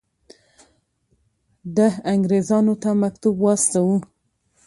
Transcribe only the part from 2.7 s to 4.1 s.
ته مکتوب واستاوه.